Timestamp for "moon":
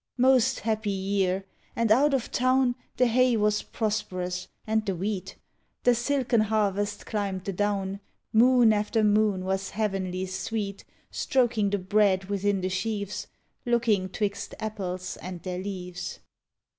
8.33-8.73, 9.03-9.45